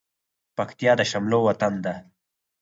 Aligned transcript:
پکتيا 0.57 0.91
د 0.99 1.01
شملو 1.11 1.39
وطن 1.47 1.73
ده 1.85 1.93